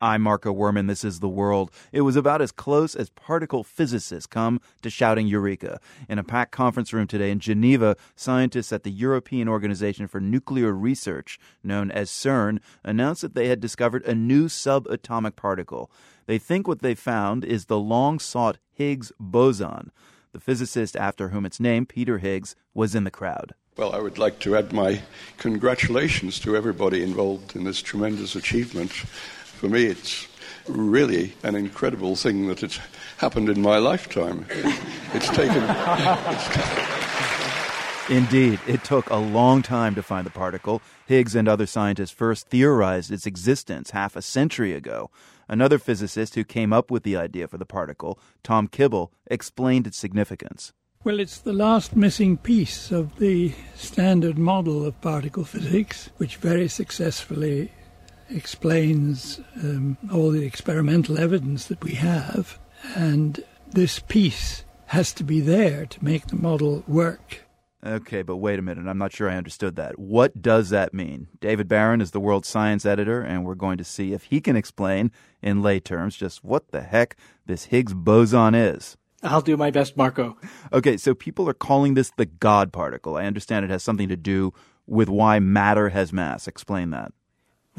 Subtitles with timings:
[0.00, 0.86] I'm Marco Werman.
[0.86, 1.72] This is The World.
[1.90, 5.80] It was about as close as particle physicists come to shouting Eureka.
[6.08, 10.72] In a packed conference room today in Geneva, scientists at the European Organization for Nuclear
[10.72, 15.90] Research, known as CERN, announced that they had discovered a new subatomic particle.
[16.26, 19.90] They think what they found is the long sought Higgs boson.
[20.30, 23.54] The physicist after whom it's named, Peter Higgs, was in the crowd.
[23.76, 25.02] Well, I would like to add my
[25.38, 28.92] congratulations to everybody involved in this tremendous achievement
[29.58, 30.28] for me, it's
[30.68, 32.78] really an incredible thing that it's
[33.16, 34.46] happened in my lifetime.
[35.12, 35.64] It's taken.
[35.68, 36.88] It's
[38.10, 40.80] Indeed, it took a long time to find the particle.
[41.06, 45.10] Higgs and other scientists first theorized its existence half a century ago.
[45.48, 49.98] Another physicist who came up with the idea for the particle, Tom Kibble, explained its
[49.98, 50.72] significance.
[51.04, 56.68] Well, it's the last missing piece of the standard model of particle physics, which very
[56.68, 57.72] successfully
[58.30, 62.58] explains um, all the experimental evidence that we have,
[62.94, 67.44] and this piece has to be there to make the model work.
[67.84, 68.88] Okay, but wait a minute.
[68.88, 69.98] I'm not sure I understood that.
[69.98, 71.28] What does that mean?
[71.40, 74.56] David Baron is the world science editor, and we're going to see if he can
[74.56, 78.96] explain in lay terms just what the heck this Higgs boson is.
[79.22, 80.36] I'll do my best, Marco.
[80.72, 83.16] Okay, so people are calling this the God particle.
[83.16, 84.52] I understand it has something to do
[84.86, 86.48] with why matter has mass.
[86.48, 87.12] Explain that.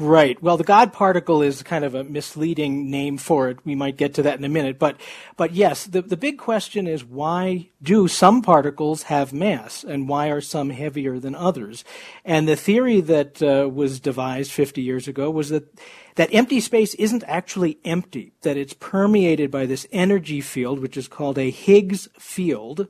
[0.00, 0.42] Right.
[0.42, 3.58] Well, the God particle is kind of a misleading name for it.
[3.66, 4.78] We might get to that in a minute.
[4.78, 4.98] But,
[5.36, 10.30] but yes, the, the big question is why do some particles have mass and why
[10.30, 11.84] are some heavier than others?
[12.24, 15.68] And the theory that uh, was devised 50 years ago was that
[16.14, 21.08] that empty space isn't actually empty, that it's permeated by this energy field, which is
[21.08, 22.88] called a Higgs field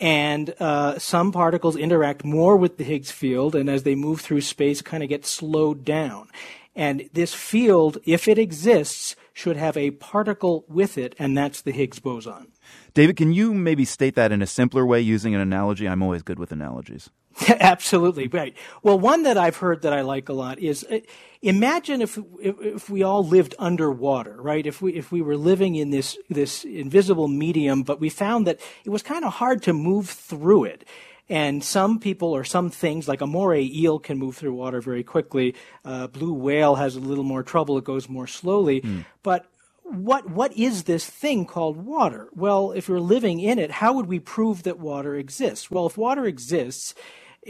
[0.00, 4.40] and uh, some particles interact more with the Higgs field, and as they move through
[4.40, 6.28] space, kind of get slowed down.
[6.74, 11.72] And this field, if it exists, should have a particle with it, and that's the
[11.72, 12.48] Higgs boson.
[12.94, 15.86] David, can you maybe state that in a simpler way using an analogy?
[15.88, 17.10] I'm always good with analogies.
[17.48, 18.54] Absolutely right.
[18.82, 20.98] Well, one that I've heard that I like a lot is uh,
[21.42, 24.66] imagine if, if, if we all lived underwater, right?
[24.66, 28.60] If we if we were living in this this invisible medium, but we found that
[28.84, 30.84] it was kind of hard to move through it.
[31.28, 35.04] And some people or some things, like a moray eel, can move through water very
[35.04, 35.54] quickly.
[35.84, 38.80] Uh, blue whale has a little more trouble; it goes more slowly.
[38.80, 39.04] Mm.
[39.22, 39.46] But
[39.90, 42.28] what what is this thing called water?
[42.34, 45.70] Well, if we're living in it, how would we prove that water exists?
[45.70, 46.94] Well, if water exists,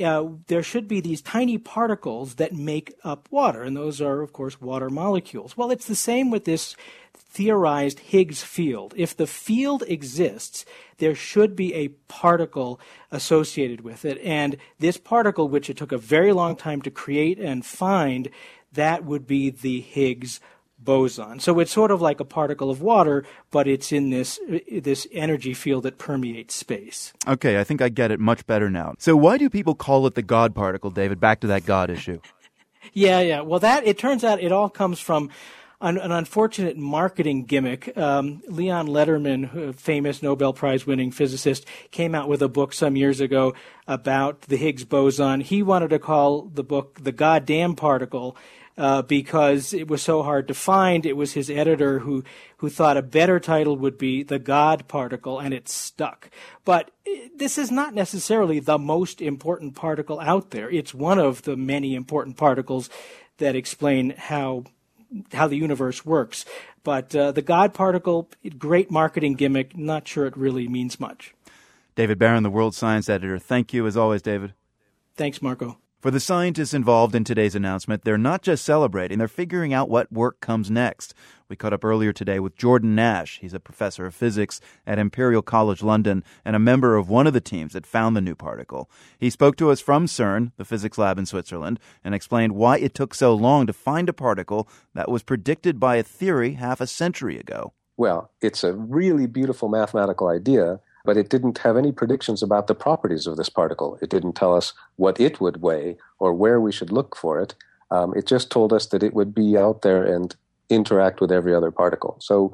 [0.02, 4.32] uh, there should be these tiny particles that make up water, and those are, of
[4.32, 5.56] course, water molecules.
[5.56, 6.76] Well, it's the same with this
[7.12, 8.94] theorized Higgs field.
[8.96, 10.64] If the field exists,
[10.98, 12.80] there should be a particle
[13.10, 17.38] associated with it, and this particle, which it took a very long time to create
[17.38, 18.30] and find,
[18.72, 20.40] that would be the Higgs
[20.82, 21.41] boson.
[21.41, 25.54] So it's sort of like a particle of water, but it's in this this energy
[25.54, 27.12] field that permeates space.
[27.26, 28.94] Okay, I think I get it much better now.
[28.98, 31.20] So why do people call it the God particle, David?
[31.20, 32.20] Back to that God issue.
[32.92, 33.40] yeah, yeah.
[33.40, 35.30] Well, that it turns out it all comes from
[35.80, 37.96] an, an unfortunate marketing gimmick.
[37.96, 43.20] Um, Leon Lederman, famous Nobel Prize winning physicist, came out with a book some years
[43.20, 43.54] ago
[43.86, 45.40] about the Higgs boson.
[45.40, 48.36] He wanted to call the book the goddamn particle
[48.80, 51.04] uh, because it was so hard to find.
[51.04, 52.24] It was his editor who
[52.56, 56.30] who thought a better title would be the God particle, and it stuck.
[56.64, 60.70] But eh, this is not necessarily the most important particle out there.
[60.70, 62.88] It's one of the many important particles
[63.36, 64.64] that explain how
[65.34, 66.46] how the universe works.
[66.82, 69.76] But uh, the God particle, great marketing gimmick.
[69.76, 71.34] Not sure it really means much.
[71.96, 73.38] David Baron, the World Science Editor.
[73.38, 74.54] Thank you as always, David.
[75.16, 75.76] Thanks, Marco.
[76.00, 80.11] For the scientists involved in today's announcement, they're not just celebrating, they're figuring out what
[80.11, 81.12] work comes next.
[81.47, 83.38] We caught up earlier today with Jordan Nash.
[83.43, 87.34] He's a professor of physics at Imperial College London and a member of one of
[87.34, 88.88] the teams that found the new particle.
[89.19, 92.94] He spoke to us from CERN, the physics lab in Switzerland, and explained why it
[92.94, 96.87] took so long to find a particle that was predicted by a theory half a
[96.87, 97.75] century ago.
[97.99, 102.75] Well, it's a really beautiful mathematical idea but it didn't have any predictions about the
[102.75, 103.99] properties of this particle.
[104.02, 107.55] It didn't tell us what it would weigh or where we should look for it.
[107.91, 110.35] Um, it just told us that it would be out there and
[110.69, 112.17] interact with every other particle.
[112.20, 112.52] So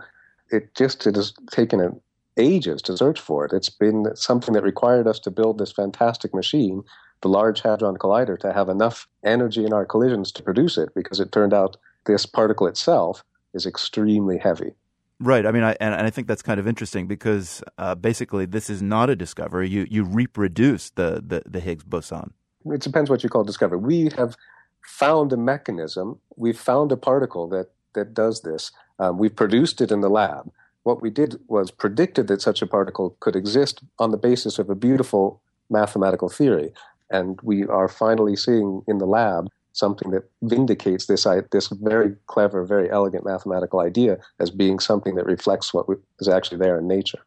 [0.50, 2.00] it just it has taken
[2.36, 3.52] ages to search for it.
[3.52, 6.82] It's been something that required us to build this fantastic machine,
[7.22, 11.20] the Large Hadron Collider, to have enough energy in our collisions to produce it because
[11.20, 11.76] it turned out
[12.06, 14.74] this particle itself is extremely heavy.
[15.18, 15.46] Right.
[15.46, 18.82] I mean, I, and, I think that's kind of interesting because uh, basically this is
[18.82, 19.68] not a discovery.
[19.68, 22.34] You you reproduce the, the, the Higgs boson.
[22.66, 23.78] It depends what you call discovery.
[23.78, 24.36] We have
[24.82, 26.20] found a mechanism.
[26.36, 28.72] We've found a particle that that does this.
[28.98, 30.50] Um, we produced it in the lab.
[30.82, 34.70] What we did was predicted that such a particle could exist on the basis of
[34.70, 36.72] a beautiful mathematical theory.
[37.10, 42.64] And we are finally seeing in the lab something that vindicates this, this very clever,
[42.64, 45.86] very elegant mathematical idea as being something that reflects what
[46.18, 47.20] is actually there in nature.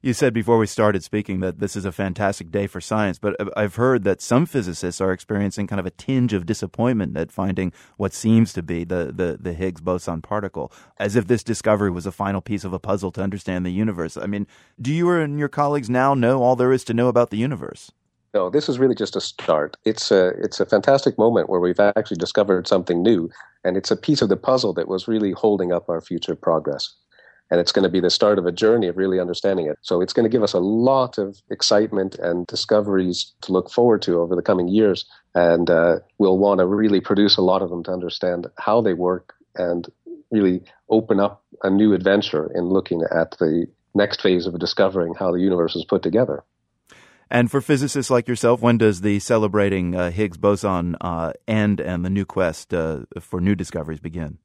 [0.00, 3.34] You said before we started speaking that this is a fantastic day for science, but
[3.56, 7.72] I've heard that some physicists are experiencing kind of a tinge of disappointment at finding
[7.96, 12.06] what seems to be the, the, the Higgs boson particle, as if this discovery was
[12.06, 14.16] a final piece of a puzzle to understand the universe.
[14.16, 14.46] I mean,
[14.80, 17.90] do you and your colleagues now know all there is to know about the universe?
[18.34, 19.76] No, this is really just a start.
[19.84, 23.30] It's a it's a fantastic moment where we've actually discovered something new,
[23.64, 26.94] and it's a piece of the puzzle that was really holding up our future progress.
[27.50, 29.78] And it's going to be the start of a journey of really understanding it.
[29.80, 34.02] So it's going to give us a lot of excitement and discoveries to look forward
[34.02, 35.06] to over the coming years.
[35.34, 38.92] And uh, we'll want to really produce a lot of them to understand how they
[38.92, 39.88] work and
[40.30, 45.32] really open up a new adventure in looking at the next phase of discovering how
[45.32, 46.44] the universe is put together.
[47.30, 52.04] And for physicists like yourself, when does the celebrating uh, Higgs boson uh, end and
[52.04, 54.38] the new quest uh, for new discoveries begin?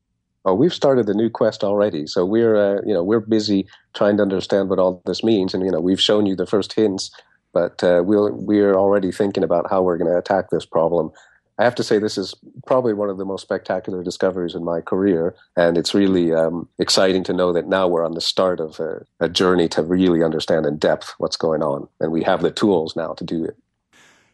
[0.45, 2.05] Oh, we've started the new quest already.
[2.05, 5.63] So we're, uh, you know, we're busy trying to understand what all this means, and
[5.63, 7.11] you know, we've shown you the first hints,
[7.53, 11.11] but uh, we'll, we're already thinking about how we're going to attack this problem
[11.59, 12.33] I have to say, this is
[12.65, 15.35] probably one of the most spectacular discoveries in my career.
[15.55, 19.05] And it's really um, exciting to know that now we're on the start of a,
[19.19, 21.87] a journey to really understand in depth what's going on.
[21.99, 23.57] And we have the tools now to do it.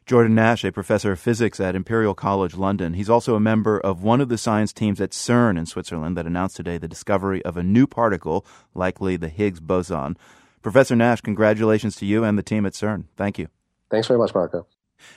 [0.06, 2.94] Jordan Nash, a professor of physics at Imperial College London.
[2.94, 6.26] He's also a member of one of the science teams at CERN in Switzerland that
[6.26, 8.44] announced today the discovery of a new particle,
[8.74, 10.18] likely the Higgs boson.
[10.64, 13.04] Professor Nash, congratulations to you and the team at CERN.
[13.18, 13.50] Thank you.
[13.92, 14.66] Thanks very much, Marco.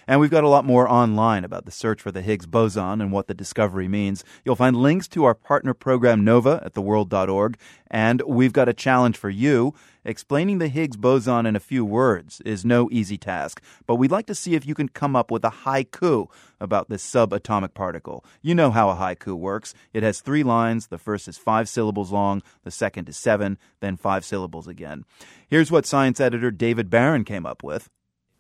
[0.07, 3.13] And we've got a lot more online about the search for the Higgs boson and
[3.13, 4.25] what the discovery means.
[4.45, 7.57] You'll find links to our partner program Nova at theworld.org.
[7.91, 9.75] And we've got a challenge for you.
[10.05, 14.27] Explaining the Higgs boson in a few words is no easy task, but we'd like
[14.27, 16.27] to see if you can come up with a haiku
[16.59, 18.25] about this subatomic particle.
[18.41, 19.75] You know how a haiku works.
[19.93, 20.89] It has three lines.
[20.89, 25.05] The first is five syllables long, the second is seven, then five syllables again.
[25.47, 27.89] Here's what science editor David Baron came up with.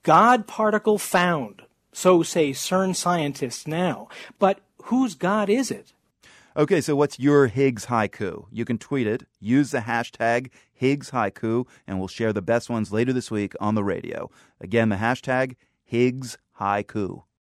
[0.03, 1.63] God particle found.
[1.93, 4.09] So say CERN scientists now.
[4.39, 5.93] But whose God is it?
[6.57, 8.45] Okay, so what's your Higgs haiku?
[8.51, 12.93] You can tweet it, use the hashtag Higgs haiku, and we'll share the best ones
[12.93, 14.31] later this week on the radio.
[14.61, 17.23] Again, the hashtag Higgs haiku.